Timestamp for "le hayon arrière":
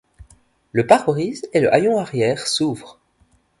1.59-2.47